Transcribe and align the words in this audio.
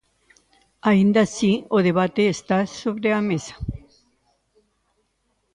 Aínda 0.89 1.19
así, 1.27 1.53
o 1.77 1.79
debate 1.87 2.23
está 2.35 2.57
sobre 2.81 3.09
a 3.17 3.21
mesa. 3.29 3.55